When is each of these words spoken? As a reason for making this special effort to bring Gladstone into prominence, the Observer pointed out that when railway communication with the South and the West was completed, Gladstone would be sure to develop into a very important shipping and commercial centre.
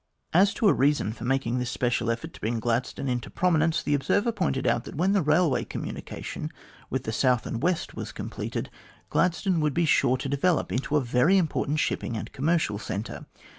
As 0.33 0.55
a 0.59 0.73
reason 0.73 1.13
for 1.13 1.25
making 1.25 1.59
this 1.59 1.69
special 1.69 2.09
effort 2.09 2.33
to 2.33 2.39
bring 2.41 2.59
Gladstone 2.59 3.07
into 3.07 3.29
prominence, 3.29 3.83
the 3.83 3.93
Observer 3.93 4.31
pointed 4.31 4.65
out 4.65 4.83
that 4.85 4.95
when 4.95 5.13
railway 5.13 5.63
communication 5.63 6.51
with 6.89 7.03
the 7.03 7.11
South 7.13 7.45
and 7.45 7.57
the 7.57 7.59
West 7.59 7.93
was 7.93 8.11
completed, 8.11 8.71
Gladstone 9.11 9.59
would 9.59 9.75
be 9.75 9.85
sure 9.85 10.17
to 10.17 10.27
develop 10.27 10.71
into 10.71 10.95
a 10.95 11.01
very 11.01 11.37
important 11.37 11.77
shipping 11.77 12.17
and 12.17 12.31
commercial 12.33 12.79
centre. 12.79 13.27